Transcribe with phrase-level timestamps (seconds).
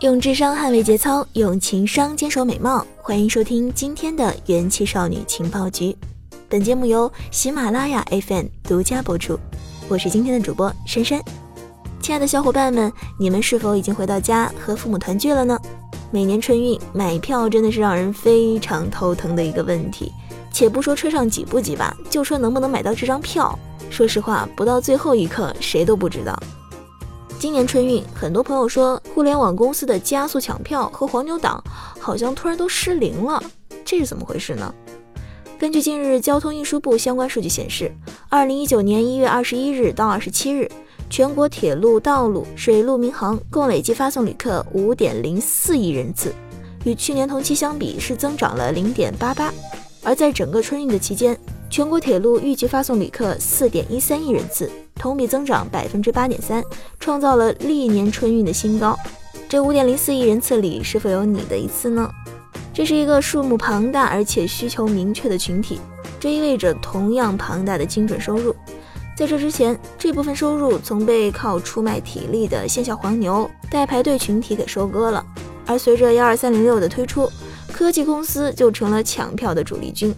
[0.00, 2.86] 用智商捍卫节操，用情商坚守美貌。
[2.98, 5.96] 欢迎收听今天的元气少女情报局。
[6.50, 9.40] 本节目由喜马拉雅 FM 独家播出。
[9.88, 11.18] 我是今天的主播珊珊。
[11.98, 15.58] 亲爱的小伙伴们，你们是否已经回到家和父母团聚了呢？
[16.10, 20.12] 每年春运买票真的是让人非常头疼的一个问题。
[20.52, 26.38] 且不说车上挤不挤吧，就说能不能买到这张票，说实话，不到最后一刻，谁都不知道。
[27.38, 31.62] 今年春运，很多朋友说，互联网公司的加速抢票和黄牛党
[32.00, 33.42] 好像突然都失灵了，
[33.84, 34.74] 这是怎么回事呢？
[35.58, 37.94] 根据近日交通运输部相关数据显示，
[38.30, 40.70] 二零一九年一月二十一日到二十七日，
[41.10, 46.34] 全国铁路、道路、水路、民航共累计发送旅客五点零四亿人次，
[46.84, 49.52] 与去年同期相比是增长了零点八八。
[50.02, 56.62] 而在整个春运的期间，全国铁路预计发送旅客四点一三亿人次，同比增长百分之八点三，
[56.98, 58.98] 创造了历年春运的新高。
[59.48, 62.10] 这五点零四亿人次里，是否有你的一次呢？
[62.74, 65.80] 这是一个数目庞大而且需求明确的群体，
[66.18, 68.54] 这意味着同样庞大的精准收入。
[69.16, 75.24] 在这之前，这部分收入曾被靠出卖体力的线下黄牛、代排队群体给收割了。
[75.64, 77.30] 而随着幺二三零六的推出，
[77.72, 80.14] 科技公司就成了抢票的主力军。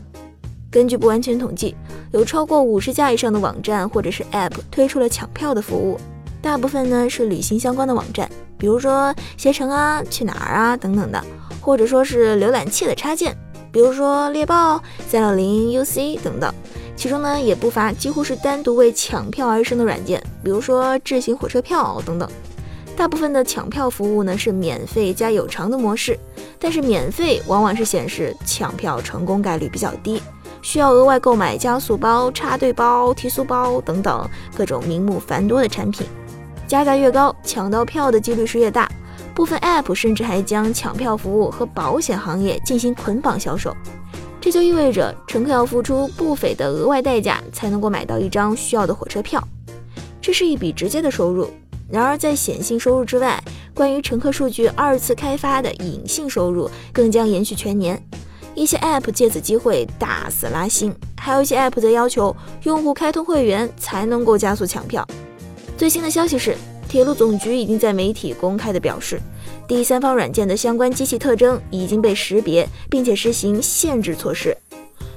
[0.70, 1.74] 根据不完全统计，
[2.12, 5.98] 有超过五十家以上的网站或者是 App 推出了抢票的服务，
[6.42, 11.24] 大部分呢是旅行相关的网站，比如说携程啊、去哪儿啊等等的，
[11.60, 13.34] 或者说是浏览器的插件，
[13.72, 16.52] 比如说猎豹、三六零 UC 等等。
[16.94, 22.28] 其中呢也不乏几乎是单独为抢票而生的软件，比如说智行火车票等等。
[22.96, 26.18] 大部分的抢票服务呢是免费加有偿的模式，
[26.58, 30.20] 但是免费往往是显示抢票成功概率比较低，
[30.68, 36.06] 需要额外购买加速包、插队包、提速包等等各种名目繁多的产品。
[36.66, 38.86] 加价越高，抢到票的几率是越大。
[39.34, 43.74] 部分 App 甚至还将抢票服务和保险行业进行捆绑销售，
[44.42, 49.42] 这就意味着乘客要付出不菲的额外代价才能够买到一张需要的火车票，
[50.20, 51.48] 这是一笔直接的收入。
[51.90, 53.42] 然而，在显性收入之外，
[53.72, 57.98] 关于乘客数据二次开发的隐性收入更将延续全年。
[58.58, 65.06] 一些 App 借此机会大肆拉新，还有一些 App 则要求用户开通会员才能够加速抢票。
[65.76, 66.56] 最新的消息是，
[66.88, 69.20] 铁路总局已经在媒体公开的表示，
[69.68, 74.56] 第三方软件的相关机器特征已经被识别，并且实行限制措施。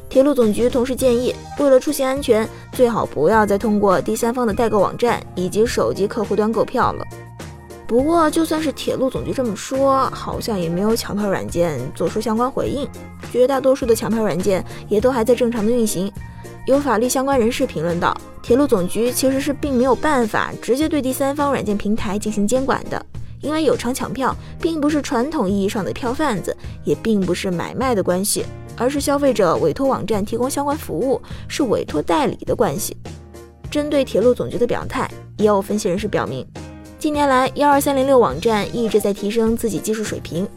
[0.07, 7.03] 铁路总局同时建议，为了出行安全，最好不要再通过第三方的代购网站以及手机客户端购票了。
[7.91, 12.87] 不过，就算是铁路总局这么说，好像也没有抢票软件做出相关回应。
[13.33, 16.09] 绝大多数的抢票软件也都还在正常的运行。
[16.65, 23.05] 有法律相关人士评论道，铁路总局其实是并没有办法直接对第三方软件平台进行监管的，
[23.41, 28.45] 因为有偿抢票并不是传统意义上的票贩子，也并不是买卖的关系。
[28.77, 32.95] 而是消费者委托网站提供相关服务，是委托代理的关系。
[33.69, 36.45] 针对铁路总局的表态，也有分析人士表明，
[37.01, 40.47] 近年来幺二三零六网站一直在提升自己技术水平。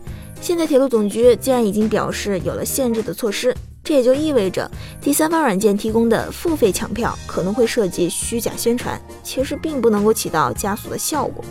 [0.42, 11.42] 现在铁路总局既然已经表示有了限制的措施，这也就意味着第三方软件提供的付费抢票可能会涉及虚假宣传，其实并不能够起到加速的效果。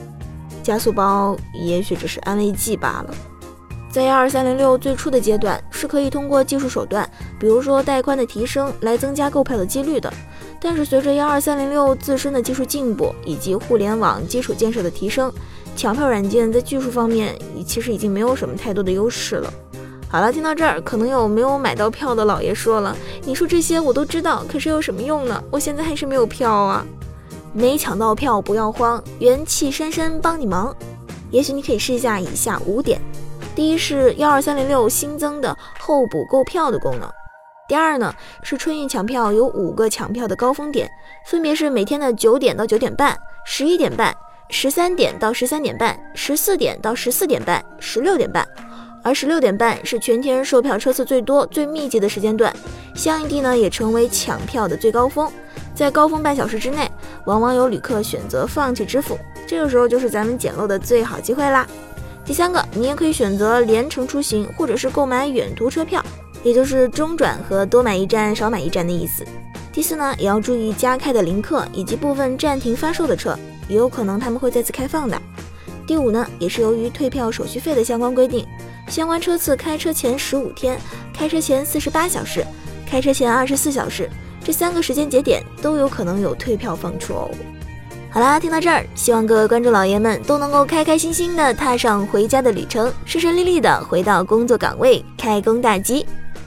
[0.61, 3.15] 加速包也许只是安慰剂罢了。
[3.91, 10.13] 在幺二三零六最初的阶段，是可以通过技术手段，比如说带宽的提升，来增加购票的几率的。
[10.63, 15.29] 但是随着幺二三零六自身的技术进步以及互联网基础建设的提升，
[15.75, 17.37] 抢票软件在技术方面
[17.67, 19.53] 其实已经没有什么太多的优势了。
[20.07, 22.95] 好了，听到这儿，可能有没有买到票的老爷说了
[23.25, 25.43] ：“你说这些我都知道，可是有什么用呢？
[25.51, 26.85] 我现在还是没有票啊！
[27.51, 30.73] 没抢到票不要慌，元气珊珊帮你忙。
[31.29, 33.01] 也许你可以试一下以下五点。”
[33.53, 37.09] 第一是幺二三零六新增的候补购票的功能。
[37.73, 40.87] 第二呢是春运抢票有五个抢票的高峰点，
[41.25, 44.15] 分别是每天的九点到九点半、十一点半、
[44.51, 48.47] 十三点到十三点半、十四点到十四点半、十六点半。
[49.03, 52.55] 而十六点半是全天售票车次最多、最密集的时间段，
[52.93, 55.27] 相应地呢也成为抢票的最高峰。
[55.73, 56.87] 在高峰半小时之内，
[57.25, 59.17] 往往有旅客选择放弃支付，
[59.47, 61.65] 这个时候就是咱们捡漏的最好机会啦。
[62.23, 66.05] 第三个，你也可以选择连程出行，或者是购买远途车票，
[66.43, 69.25] 也就是中转和多买一站少买一站的意思。
[69.71, 73.35] 第四呢，也要注意加开的临客以及部分暂停发售的车，
[73.67, 75.19] 也有可能他们会再次开放的。
[75.87, 78.45] 第五呢，也是由于退票手续费的相关规定，
[78.87, 80.79] 相关车次开车前十五天、
[81.13, 82.45] 开车前四十八小时、
[82.85, 84.09] 开车前二十四小时
[84.43, 87.31] 这三个时间节点都有可能有退票放出哦。
[88.13, 96.05] 好啦，听到这儿，希望各位观众老爷们都能够开开心心的踏上回家的旅程，顺顺利利的回到工作岗位，开工大吉。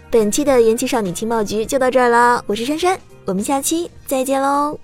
[0.08, 4.78] 本期的元气少女情报局就到这儿了，我是珊珊，我们下期再见喽。